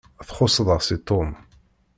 Txuṣṣeḍ-as 0.27 0.87
i 0.95 0.97
Tom. 1.07 1.29